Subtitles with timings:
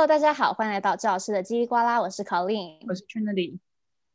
[0.00, 3.58] Hello，大家好，欢迎来到赵老师的叽里呱啦，我是 Colleen，我是 Trinity，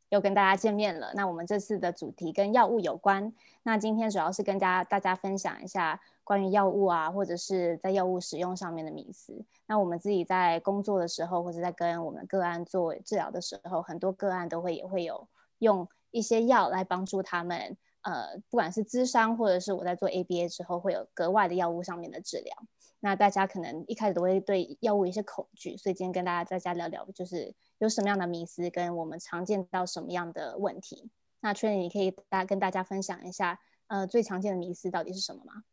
[0.08, 1.12] 又跟大家见面了。
[1.14, 9.44] 那我们这次的主题跟药物有关，那今天主要是跟大家大家分享一下关于药物啊，或者是在药物使用上面的迷思。
[9.68, 15.28] 那我们自己在工作的时候，或者在跟我们个案做治疗的时候，很多个案都会也会有
[15.60, 17.76] 用一些药来帮助他们。
[18.06, 22.54] 呃，不管是咨商，或者是我在做 ABA 之后，会有格外的药物上面的治疗。
[23.00, 31.10] 那大家可能一开始都会对药物有一些恐惧，所以今天跟大家在家聊聊，就是有什么样的迷思，跟我们常见到什么样的问题。
[31.40, 33.58] 那 t r 你可以大家跟大家分享一下，
[33.88, 35.64] 呃，最常见的迷思到底是什么吗？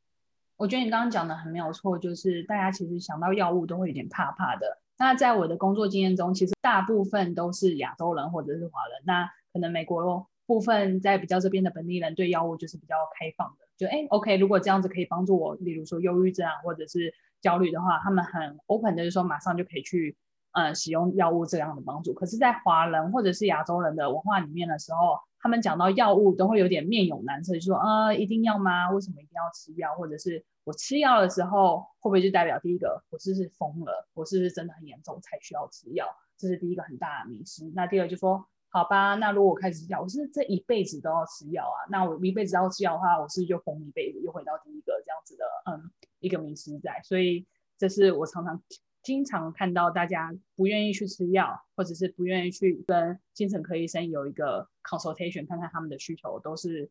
[0.57, 4.79] 我觉得你刚刚讲的很没有错，就是大家其实想到药物都会有点怕怕的。
[4.97, 10.25] 那在我的工作经验中，其实大部分都是亚洲人或者是华人，那可能美国。
[10.53, 20.15] 部分在比较这边的本地人对药物就是比较开放的，就哎，OK，如果这样子可以帮助我，例如说忧郁症啊，或者是焦虑的话，他们很 open 的，就是说马上就可以去
[20.51, 22.13] 呃使用药物这样的帮助。
[22.13, 28.91] 可是，在华人或者是亚洲人的文化里面的时候，他们讲到药物都会有点面有难色，就说呃，一定要吗？
[28.91, 29.95] 为什么一定要吃药？
[29.95, 34.07] 或者是我吃药的时候会不会就代表第一个我是不是疯了？
[34.13, 36.05] 我是不是真的很严重才需要吃药？
[36.37, 37.71] 这是第一个很大的迷失。
[37.73, 38.45] 那第二就说。
[38.75, 41.85] 好吧，那如果我开始吃药，我是这一辈子都要吃药啊？
[41.91, 46.99] 那我一辈子要吃药的话，我是就疯一辈子，又回到第一个这样子的，嗯，一个迷思在。
[47.03, 47.45] 所以
[47.77, 48.59] 这是我常常
[49.03, 56.89] 经常看到大家不愿意去吃药，或者是不愿意去跟精神科医生有一个 consultation，看看他们的需求，都是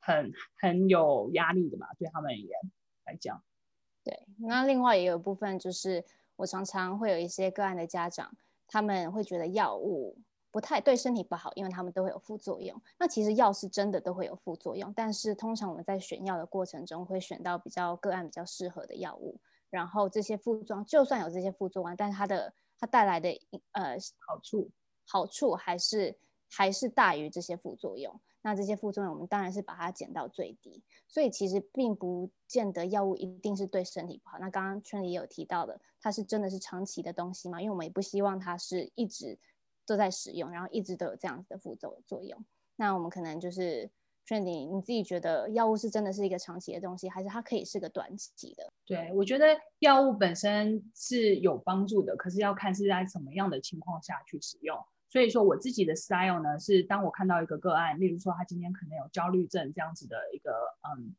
[0.00, 2.48] 很很有压力的嘛，对他们而言
[3.06, 3.40] 来讲。
[4.02, 10.18] 对，那另外也有部分就是，我常常会有一些个案的家长，他们会觉得药物。
[10.52, 12.80] 不太对身体不好，因为他们都会有副作用。
[12.98, 19.38] 那其实药是真的都会有副作用，但是通常我们在选药的过程中会选到比较个案比较适合的药物。
[19.70, 23.30] 然后这些副作用，就算有这些副作用，但是它的它带来的
[23.72, 23.96] 呃
[24.26, 24.68] 好处
[25.06, 26.18] 好处还是
[26.50, 28.20] 还是大于这些副作用。
[28.42, 30.82] 那这些副作用我们当然是把它减到最低。
[31.06, 34.38] 所以其实并不见得药物一定是对身体不好。
[34.40, 37.60] 那刚刚圈里也有提到的，它是真的是长期的东西嘛？
[37.60, 39.38] 因为我们也不希望它是一直。
[39.90, 42.44] 都在使用，然后一直都有这样子的副作作用。
[42.76, 43.90] 那我们可能就是
[44.24, 48.72] 所以你自己觉得药物是真的是一个长期的东西，还是它可以是个短期的？
[48.86, 49.46] 对，我觉得
[49.80, 54.78] 药物本身是有帮助的，可是要看是在什么样的情况下去使用。
[55.08, 60.52] 所以说我自己的 style 呢，是当我看到一个个案，例如说他今天可能有焦虑症这样子的一个
[60.88, 61.12] 嗯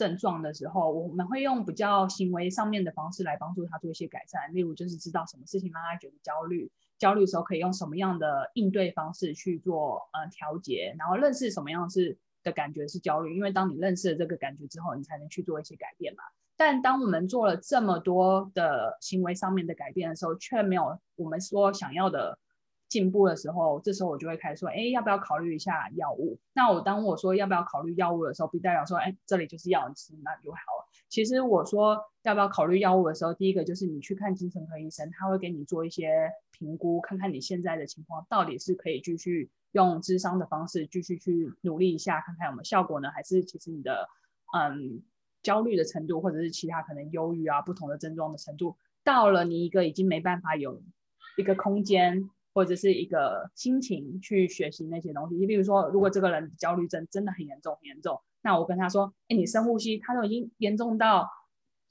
[0.00, 4.40] 症状的时候，我们会用比较行为上面的方式来帮助他做一些改善。
[4.54, 6.72] 例如就是知道什么事情让他觉得焦虑。
[6.96, 16.22] 焦虑的时候可以用什么样的应对方式去做呃调节，然后认识什么样是的感觉是焦虑，因为当你认识了这个感觉之后，你才能去做一些改变嘛。
[16.56, 22.38] 但当我们做了这么多的行为上面的改变的时候，却没有我们说想要的
[22.90, 26.38] 进步的时候，这时候我就会开始说，哎，要不要考虑一下药物？
[26.52, 30.88] 那我当我说要不要考虑药物的时候，不代表说，哎，这里就是药，你吃那就好了。
[31.08, 43.10] 其实我说要不要考虑药物的时候，第一个就是你去看精神科医生，他会给你做一些评估，看看你现在的情况到底是可以继续用智商的方式继续去努力一下，看看有没有效果呢？
[43.10, 44.08] 还是其实你的
[44.52, 45.02] 嗯
[45.42, 50.82] 焦虑的程度，或者是其他可能忧郁啊不同的症状的程度，到了你一个已经没办法有
[51.36, 55.36] 一个空间或者是一个心情去学习那些东西。
[55.46, 58.20] 例如说，如果这个人焦虑症真的很严重很严重。
[58.42, 61.28] 那我跟他说，哎，你深呼吸，他都已经严重到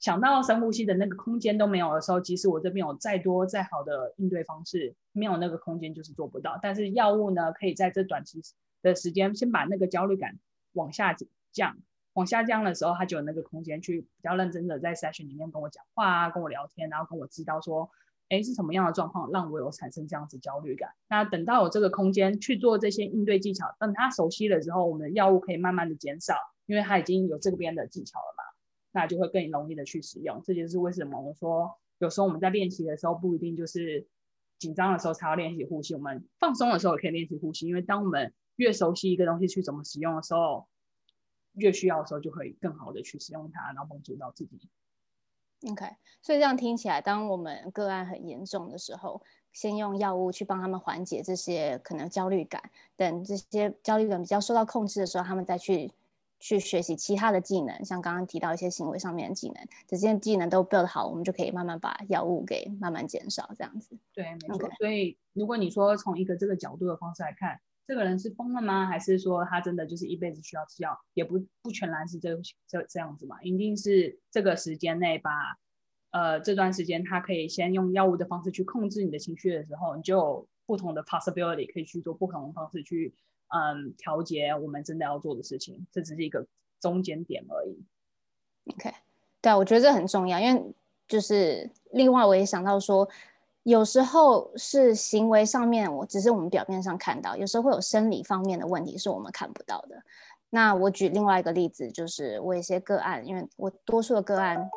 [0.00, 6.58] 想到深呼吸的那个空间都没有的时候，即使我这边有再多再好的应对方式，没有那个空间就是做不到。
[6.60, 8.40] 但是药物呢，可以在这短期
[8.82, 10.38] 的时间先把那个焦虑感
[10.72, 11.16] 往下
[11.52, 11.76] 降，
[12.14, 17.88] 往下降的时候，他就有那个空间去比较认真的在 session 里面跟我讲话啊，跟我聊天，然后跟我知道说。
[18.30, 20.90] 哎，是什么样的状况让我有产生这样子焦虑感？
[21.08, 26.34] 那等到有这个空间去做这些应对技巧，等他熟悉了之后，我们的药物可以慢慢的减少，
[26.66, 28.44] 因为他已经有这边的技巧了嘛，
[28.92, 30.40] 那就会更容易的去使用。
[30.44, 34.06] 这就是为什么我说有时候我们在练习的时候不一定就是
[34.58, 40.68] 紧张的时候才要练习呼吸，我们放松的时候也可以练习呼吸，因为当我们越熟悉一个东西去怎么使用的时候，
[41.54, 44.68] 越需要的时候就会更好的去使用它，然后帮助到自己。
[45.68, 45.86] OK，
[46.22, 49.20] 所以这样听起来，当我们个案很严重的时候，
[49.52, 52.62] 先用药物去帮他们缓解这些可能焦虑感，
[52.96, 55.92] 等这些焦虑感比较受到控制的时候，他们再去
[56.38, 63.98] 去学习其他的技能，像刚刚提到一些行为上面的技能，这些技能都 build 好，我们就可以慢慢把药物给慢慢减少，这样子。
[64.14, 64.66] 对，没错。
[64.66, 64.76] Okay.
[64.78, 67.60] 所以如果你说从一个这个角度的方式来看。
[67.86, 68.86] 这个人是疯了吗？
[68.86, 70.96] 还是说他真的就是一辈子需要吃药？
[71.14, 72.36] 也不不全然是这
[72.68, 75.30] 这这样子嘛，一定是这个时间内把
[76.12, 83.12] 呃这段时间他可以先用药物的方式去控制你的情绪的时候，你就有不同的 possibility 可以去做不同的方式去
[83.48, 86.46] 嗯调节我们真的要做的事情，这只是一个
[86.80, 87.76] 中间点而已。
[88.66, 88.94] OK，
[89.42, 90.74] 对啊，我觉得这很重要，因为
[91.08, 93.08] 就是另外我也想到说。
[93.62, 100.02] 有时候是行为上面，我只是我们表面上看到，有时候会有生理方面的问题是我们看不到的。
[100.48, 104.70] 那我举另外一个例子，就是我有一些个案，因为我多数的个案，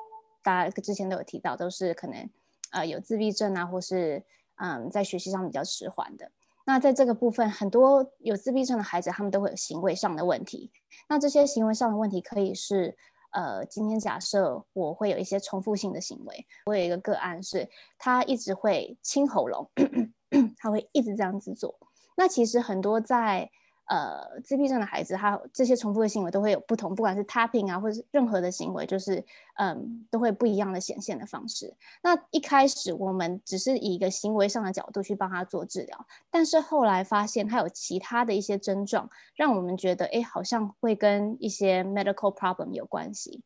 [0.43, 2.29] 大家之前都有提到，都是可能
[2.71, 4.21] 呃有自闭症啊，或是
[4.55, 6.29] 嗯在学习上比较迟缓的。
[6.65, 10.71] 那在这个部分，很多有自闭症的孩子，他们都会有行为上的问题。
[11.07, 12.97] 那这些行为上的问题可以是。
[13.33, 19.69] 呃，今天假设我会有一些重复性的行为，我有一个个案是，他一直会清喉咙，
[20.57, 21.75] 他会一直这样子做。
[22.15, 23.49] 那其实很多在。
[23.85, 29.23] 呃，自闭症的孩子，他这些重复的行为都会有不同，不管是 tapping 啊，或者是任何的行为，就是
[29.55, 31.75] 嗯，都会不一样的显现的方式。
[32.01, 43.43] 那一开始我们只是以一个行为上的角度去帮他做治疗，但是后来发现他有其他的一些症状，让我们觉得，哎，好像会跟一些 medical problem 有关系。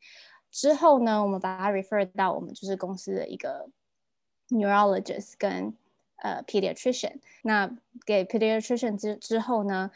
[0.51, 3.69] 之后呢，我们把他 refer 到我们就是公司的一个
[4.49, 5.75] neurologist 跟
[6.17, 7.19] 呃 pediatrician。
[7.43, 7.69] 那
[8.05, 9.91] 给 pediatrician 之之后呢，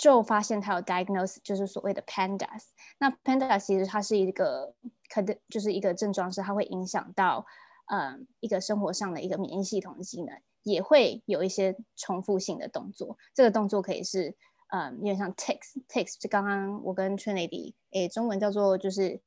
[0.00, 2.68] 就发现他有 diagnose，就是所谓的 PANDAS。
[2.98, 4.74] 那 PANDAS 其实它是一个，
[5.12, 7.44] 可能就是一个症状，是它会影响到，
[7.92, 13.18] 嗯，一个生活上的一个免疫系统的机能，也会有一些重复性的动作。
[13.34, 14.34] 这个动作可以是，
[14.68, 19.20] 嗯，有点像 tics，tics 就刚刚我跟 Trinity，诶，中文叫做就是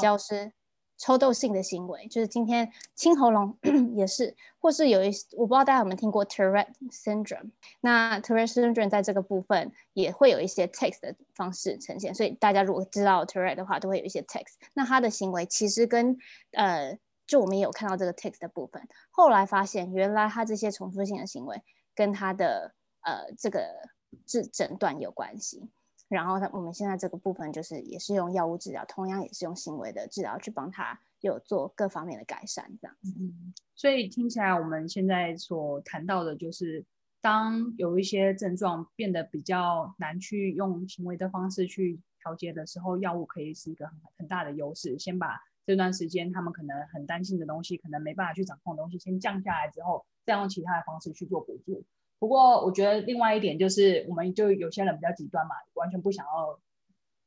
[0.00, 0.52] 教师。
[0.96, 3.58] 抽动性的行为，就是今天清喉咙
[3.96, 7.50] 也是，或是有一我不知道大家有没有听过 Tourette syndrome。
[7.80, 14.54] 那 Tourette syndrome 在这个部分也会有一些 text 的方式呈现，所以大家如果知道 Tourette 的话，都会有一些 text。
[14.72, 16.16] 那他的行为其实跟
[16.52, 21.60] 呃，就我们也有看到这个 text 的部分，后来发现原来他这些重复性的行为
[21.94, 23.66] 跟他的呃这个
[24.26, 25.68] 治诊断有关系。
[26.08, 33.14] 然后他我们现在这个部分就是也是用药物治疗，同样也是用行为的治疗去帮他有做各方面的改善，这样子。
[33.18, 36.84] 嗯，所以听起来我们现在所谈到的就是，
[37.20, 44.98] 当有一些症状变得比较难去用行为的方式去调节的时候，药物可以是一个很很大的优势。
[44.98, 51.82] 先把这段时间他们可能很担心的东西，可能没办法去掌控的东西，先降下来之后，再用其他的方式去做补助。
[52.24, 56.58] 不过，我觉得另外一点就是，我们就有些人比较极端嘛，完全不想要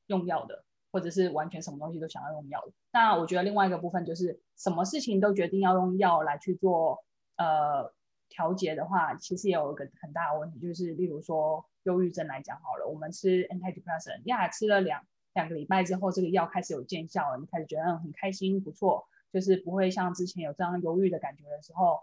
[0.08, 2.72] 用药的，或者是完全什么东西都想要用药的。
[2.92, 7.04] 那我觉得另外一个部分就是，什么事情都决定要用药来去做
[7.36, 7.94] 呃
[8.28, 15.06] 调节的话，其实也有一个很大的问题，就是例如说忧郁症来讲好了，我们吃 antidepressant，呀，吃了两
[15.36, 22.00] 两个礼拜之后，这个药开始有见效了，你开始觉得很开心，不错，就是不会像之前有这样忧郁的感觉的时候。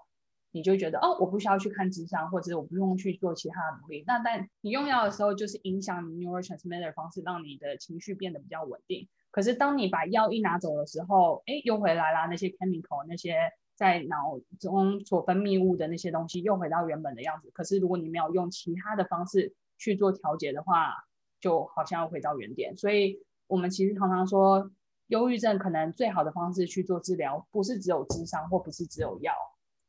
[0.55, 4.05] 你就觉得哦，我不需要去看智商，或者我不用去做其他的努力。
[4.07, 9.09] 那但你用药的时候，就是影响你 neurotransmitter 方式，让你的情绪变得比较稳定。
[9.33, 13.35] 可是当你把药一拿走的时候，哎，又回来了，那些 chemical，那些
[13.75, 17.51] 在脑中所分泌物的那些东西又回到原本的样子。
[17.53, 20.95] 可是如果你没有用其他的方式去做调节的话，
[21.41, 22.77] 就好像又回到原点。
[22.77, 23.19] 所以
[23.49, 24.71] 我们其实常常说，
[25.09, 29.33] 忧郁症可能最好的方式去做治疗，不是只有智商，或不是只有药。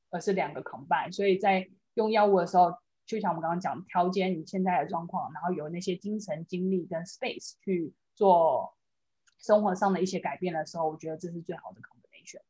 [0.09, 2.73] 而是两个 combine，所以在用药物的时候，
[3.05, 8.73] 就像我们刚刚讲，调节你现在的状况，然后有那些精神、精力跟 space 去做
[9.39, 12.41] 生活上的一些改变的时候，我觉得这是最好的 combination。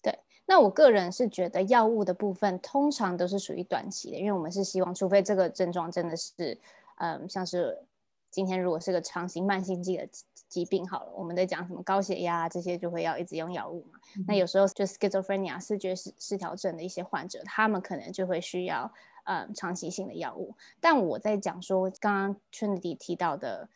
[0.00, 6.60] 对，那我个人是觉得药物的部分通常都是属于短期的，因为我们是希望，除非这个症状真的是，
[6.96, 7.86] 嗯，像是。
[8.34, 10.08] 今天如果是个长期慢性剂的
[10.52, 13.98] 疾病，好了，我们在讲什么高血压这些，就会要一直用药物嘛。
[14.18, 18.92] 嗯、那有时候就 schizophrenia 视觉失失调症的一些患者，他们可能就会需要
[19.24, 20.54] 呃长期性的药物。
[20.78, 23.70] 但我在讲说，刚刚 Trinity 提到的，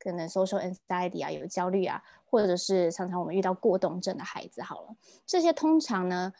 [0.00, 6.32] 可能 social anxiety 啊，有焦虑啊，或者是常常我们遇到过动症的孩子，好了，这些通常呢，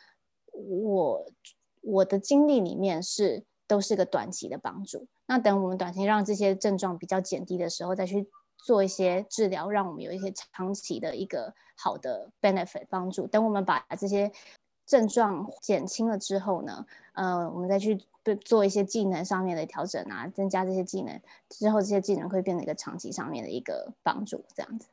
[0.53, 1.33] 我
[1.83, 5.07] 我的经历里面是都是个短期的帮助。
[5.27, 8.29] 那等我们短期让这些症状比较减低的时候，再去
[8.63, 13.27] 做一些治疗，让我们有一些长期的一个好的 benefit 帮助。
[13.27, 14.31] 等我们把这些
[14.87, 24.89] 症状减轻了之后呢，呃，我们再去对做一些技能上面的调整啊，增加这些技能之后，这些技能会变成一个长期上面的一个帮助，这样子。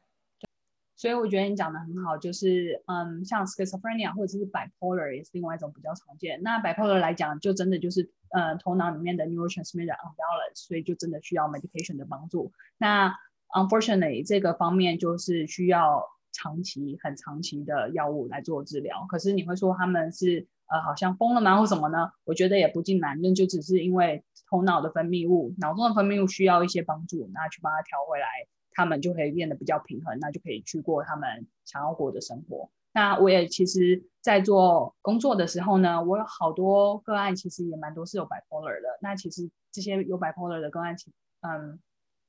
[0.95, 6.41] 所以我觉得你讲的很好，就是嗯，像 schizophrenia 或者是 bipolar 也是另外一种比较常见。
[6.41, 12.51] 那 bipolar 来讲，就真的就是呃头脑里面的 neurotransmitter unbalance，所以就真的需要 medication 的帮助。
[12.79, 13.15] 那
[13.49, 19.05] unfortunately 这个方面就是需要长期、很长期的药物来做治疗。
[19.09, 22.11] 可是你会说他们是呃好像疯了吗，或什么呢？
[22.25, 28.27] 我觉得也不尽然，那就只是因为头脑的分泌物、脑中的分泌物需要一些帮助，那去帮他调回来，
[28.71, 32.69] 他们就可以变得比较平衡，那就可以去过他们想要过的生活。
[32.93, 38.99] 那我也其实，在做工作的时候呢，我有好多个案，其实也蛮多是有 bipolar 的。
[39.01, 40.95] 那其实这些有 bipolar 的个案，
[41.41, 41.79] 嗯。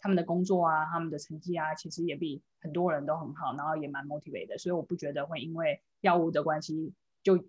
[0.00, 7.44] 他们的工作啊，他们的成绩啊，其实也比很多人都很好，然后也蛮 motivate 的，所以我不觉得会因为药物的关系就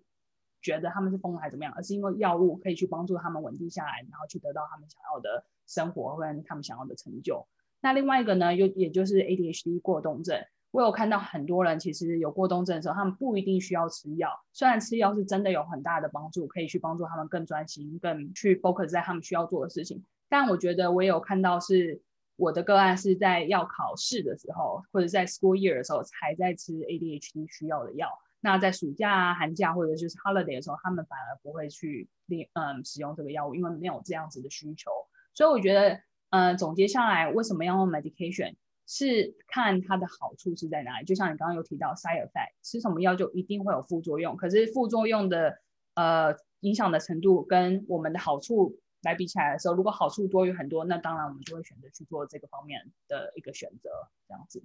[0.60, 7.46] 觉得他们是疯了还是怎么样，而是因为药物可以去帮助他们稳定下来，然后去得到他们想要的生活或者他们想要的成就。
[7.80, 22.02] 那另外一个呢，又也就是 ADHD 过动症，我有看到很多人其实有过动症的时候，他们不一定需要吃药，虽然吃药是真的有很大的帮助，可以去帮助他们更专心、更去 focus 在他们需要做的事情，但我觉得我也有看到是。
[22.40, 28.08] 我的个案是在要考试的时候，或者在 school year 的时候才在吃 ADHD 需要的药。
[28.40, 34.90] 那在暑假啊、寒假或者就是 holiday 的时候，他们反而不会去练嗯使用这个药物，因为没有这样子的需求。
[35.34, 38.54] 所以我觉得，嗯，总结下来，为什么要用 medication？
[38.86, 41.04] 是看它的好处是在哪里。
[41.04, 45.58] 就像你刚刚有提到 side effect，吃什么药就一定会有副作用，可是副作用的
[45.94, 48.78] 呃影响的程度跟我们的好处。
[49.02, 53.90] 来比起来的时候，如果好处多于很多，那当然我们就会选择去做这个方面的一个选择，
[54.28, 54.62] 这样子。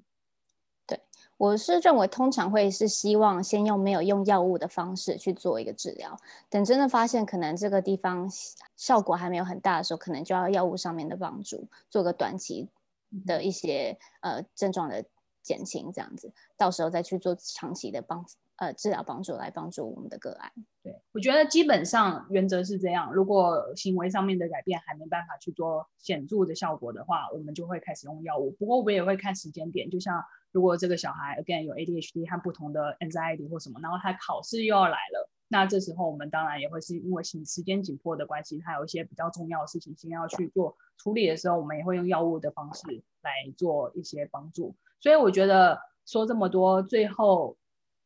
[0.88, 1.01] 对，
[1.38, 6.15] 我是认为通常会是希望先用没有用药物的方式去做一个治疗，
[6.48, 8.30] 等真的发现可能这个地方
[8.75, 12.70] 效果还没有很大的时候，可能就要药物上面的帮助，做个短期
[13.25, 15.04] 的一些呃症状的
[15.42, 18.24] 减轻，这样子，到时候再去做长期的帮
[18.57, 20.51] 呃治疗帮助来帮助我们的个案。
[20.81, 23.13] 对，我觉得基本上原则是这样。
[23.13, 28.51] 如果行为上面的改变还没办法去做显著的效果的话，我们就会开始用药物。
[28.51, 42.81] 不过我们也会看时间点，就像如果这个小孩 again 有 ADHD 和不同的 anxiety 或什么，然后他考试又要来了，那这时候我们当然也会是因为时时间紧迫的关系，他有一些比较重要的事情先要去做处理的时候，我们也会用药物的方式
[43.21, 44.75] 来做一些帮助。
[45.00, 47.57] 所以我觉得说这么多，最后。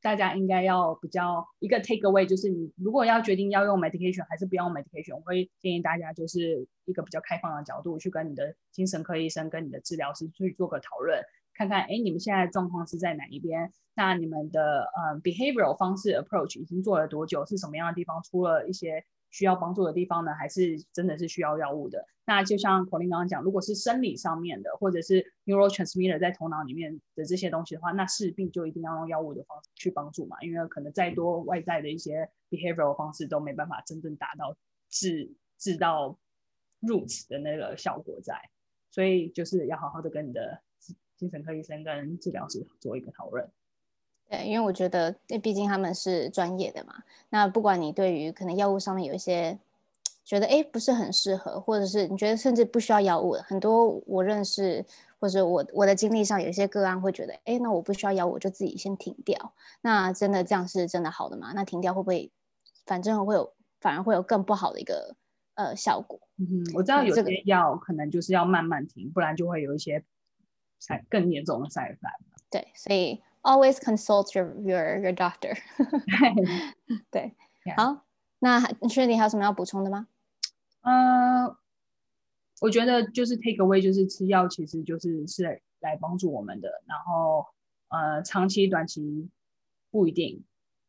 [0.02, 11.22] 大家应该要比较一个 take away，就是你如果要决定要用 medication 还是不要用 medication，我会建议大家就是一个比较开放的角度去跟你的精神科医生、跟你的治疗师去做个讨论，
[11.54, 19.04] 看看哎你们现在的状况是在哪一边，那你们的呃 behavioral 方式 approach 已经做了多久，是什么样的地方出了一些。
[19.30, 22.06] 需要帮助的地方呢，还是真的是需要药物的？
[22.26, 34.56] 那就像 Colin 刚刚讲，如果是生理上面的，或者是 neurotransmitter 在头脑里面的这些东西的话，那势必就一定要用药物的方式去帮助嘛，因为可能再多外在的一些 behavioral 方式都没办法真正达到
[34.90, 36.18] 治治到
[36.82, 38.36] roots 的那个效果在，
[38.92, 40.62] 所以就是要好好的跟你的
[41.18, 43.50] 精神科医生跟治疗师做一个讨论。
[44.30, 46.94] 对，因为我觉得，毕竟他们是专业的嘛。
[47.30, 49.58] 那不管你对于可能药物上面有一些
[50.24, 54.86] 觉得哎不是很适合，或者是你觉得甚至不需要药物，很多我认识
[55.20, 59.54] 或者我我的经历上有一些个案会觉得，哎，那我不需要药物，我就自己先停掉。
[59.82, 61.52] 那真的这样是真的好的吗？
[61.56, 62.32] 那停掉会不会，
[62.86, 65.16] 反正会有反而会有更不好的一个
[65.56, 66.20] 呃效果？
[66.38, 70.06] 嗯，我知道有些药可能就是要慢慢停，不然就会有一些
[71.10, 72.22] 更严重的 side effect。
[72.52, 73.20] 对，所以。
[73.42, 75.58] Always consult your your your doctor
[77.12, 77.34] 对。
[77.76, 78.06] 好，
[78.40, 80.08] 那确定还有什么要补充的吗？
[80.82, 81.56] 呃，uh,
[82.62, 87.46] 我觉得就是 take away，就是吃药其实就是是来帮助我们的，然后
[87.90, 89.30] 呃，长期短期
[89.92, 90.44] 不一定，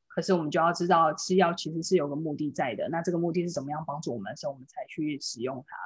[0.09, 5.77] 可是我们就要知道吃药其实是有个目的在的，那这个目的是怎么样帮助我们的时候，我们才去使用它。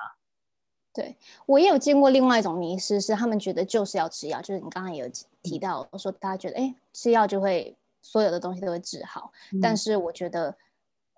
[0.94, 5.10] 对，我也有见过另外一种迷失，是他们觉得就是要吃药，就是你刚刚也有
[5.42, 9.32] 提到说，大家觉得哎，吃药就会所有的东西都会治好。
[9.52, 10.56] 嗯、但是我觉得，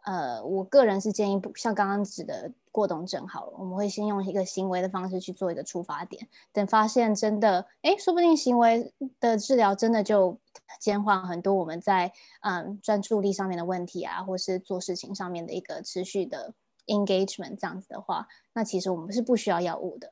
[0.05, 8.91] 呃，我个人是建议不像刚刚指的过动症好了，我们会先用一个行为的方式去做一个出发点，等发现真的哎，说不定行为
[9.21, 10.39] 的治疗真的就
[10.81, 16.55] 减缓很多我们在嗯专注力上面的问题啊，或是做事情上面的一个持续的。
[16.87, 20.11] Engagement 这样子的话，那其实我们是不需要药物的，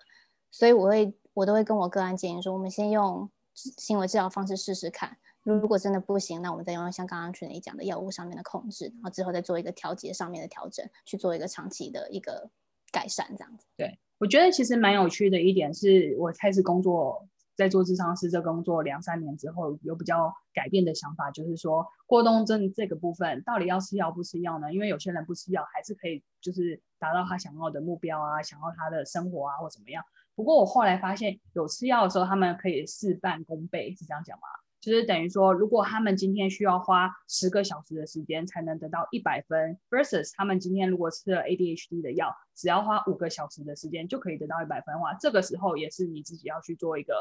[0.50, 12.50] 所以我会我都会跟我个案建议说，我们先用行为治疗方式试试看，如果真的不行，那我们再用像刚刚群里讲的药物上面的控制，然后之后再做一个调节上面的调整，去做一个长期的一个
[12.90, 13.66] 改善这样子。
[13.76, 17.26] 对，我觉得其实蛮有趣的一点是，我开始工作。
[17.56, 24.72] 在做智商师这工作两三年之后，有比较改变的想法，就是说过动症这个部分到底要吃药不吃药呢？
[24.72, 30.04] 因为有些人不吃药还是可以，就是达到他想要的目标啊，想要他的生活啊或怎么样。
[30.34, 34.42] 不过我后来发现，有吃药的时候，他们可以事半功倍，是这样讲吗？
[34.80, 47.14] 就是等于说，如果他们今天需要花十个小时的时间才能得到一百分，versus 他们今天如果吃了 ADHD 的药，只要花五个小时的时间就可以得到一百分的话，这个时候也是你自己要去做一个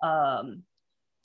[0.00, 0.44] 呃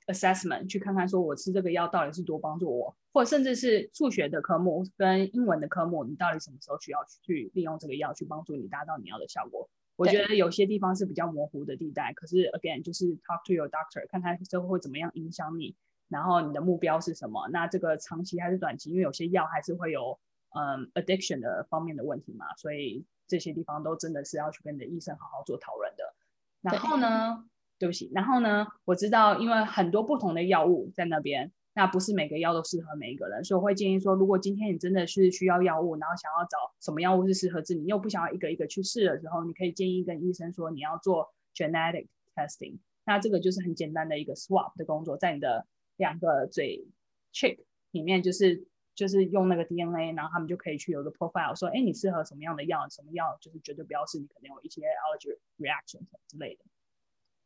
[0.08, 9.70] assessment，去看看说我吃这个药到底是多帮助我，或者甚至是数学的科目跟英文的科目，你到底什么时候需要去利用这个药去帮助你达到你要的效果。
[9.96, 15.74] 我觉得有些地方是比较模糊的地带，可是 again 就是 talk to your doctor，看看之后会怎么样影响你，
[16.10, 17.48] 然后你的目标是什么？
[17.48, 18.89] 那这个长期还是短期？
[18.91, 26.13] 因为有些药还是会有嗯 addiction 的方面的问题嘛，所以这些地方都真的是要去跟你的医生好好做讨论的。
[26.62, 27.46] 然后呢，
[27.77, 31.51] 对，不起，然后呢，我知道因为很多不同的药物在那边。
[31.77, 42.77] 那不是每个药都适合每一个人，所以我会建议说，如果今天你真的是需要药物，然后想要找什么药物是适合自己，你又不想要一个一个去试的时候，你可以建议跟医生说你要做 genetic testing。
[43.03, 45.67] 那这个就是很简单的一个 swap 的工作，在你的
[45.98, 46.88] 两个嘴
[47.34, 47.58] check
[47.91, 48.65] 里面，就是
[48.96, 56.63] 就是用那个 DNA，然后他们就可以去有个 profile，说，哎，你适合什么样的药，什么药就是绝对不要是你可能有一些 allergy reaction 之类的。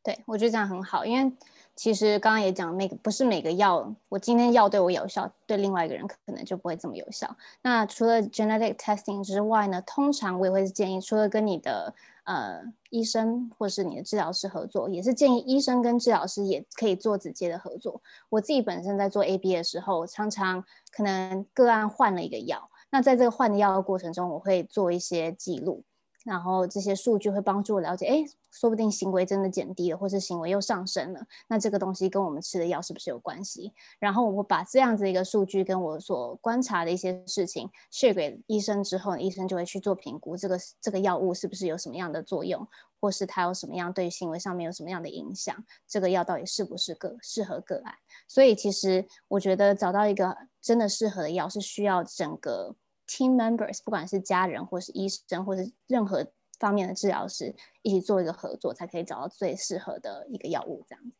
[0.02, 1.30] 对，我觉得这样很好，因为
[1.76, 7.36] 其实刚刚也讲，每个不是每个药，我今天药对我有效，对另外一个人可能就不会这么有效。
[7.60, 18.00] 那除了 genetic testing 之外呢，通常我也会建议，除了跟你的呃医生或是你的治疗师合作，也是建议医生跟治疗师也可以做直接的合作。
[18.30, 25.84] 我自己本身在做 AB 的时候，常常可能个案换了一个药，那在这个换药的过程中，我会做一些记录。
[26.24, 31.26] 然后这些数据会帮助我了解，哎，说不定行为真的减低了，或是行为又上升了。
[31.48, 33.72] 那这个东西跟我们吃的药是不是有关系？
[33.98, 42.68] 然后我把这样子一个数据跟我所观察的一些事情 share 给医生之后，医生就会去做评估，这个这个药物是不是有什么样的作用，
[43.00, 45.56] 或是它有什么样对行为上面有什么样的影响？
[45.88, 47.94] 这个药到底适不适合适合个案？
[48.28, 52.76] 所以其实我觉得找到一个真的适合的药是需要整个。
[53.10, 56.24] Team members，不管是家人或是医生，或是任何
[56.60, 60.84] 方面的治疗师，一起做一个合作，才可以找到最适合的一个药物。
[60.88, 61.10] 这样子，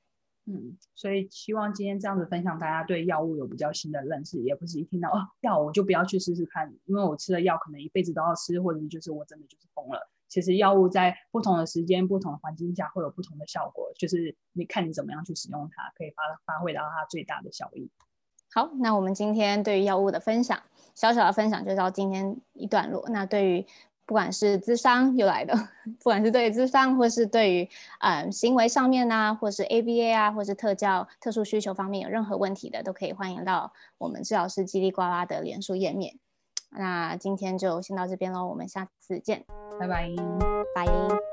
[0.47, 10.09] 嗯，所以希望今天这样子分享，大家对药物有比较新的认识，也不是一听到哦药我就不要去试试看，因为我吃了药可能一辈子都要吃，或者就是我真的就是疯了。
[10.29, 17.91] 其实药物在不同的时间、不同的环境下会有不同的效果，就是你看你怎么样去使用它，可以发发挥到它最大的效益。
[18.53, 20.61] 好，那我们今天对于药物的分享。
[20.95, 23.03] 小小的分享就到今天一段落。
[23.09, 23.65] 那对于
[24.05, 25.55] 不管是智商又来的，
[25.99, 27.69] 不管是对于咨商，或是对于
[28.01, 36.17] 嗯行为上面啊，或是 ABA 啊，或是特教特殊需求方面有任何问题的，都可以欢迎到我们治疗师叽里呱啦的脸书页面。
[36.71, 39.45] 那今天就先到这边喽，我们下次见，
[39.79, 40.09] 拜拜，
[40.75, 41.30] 拜。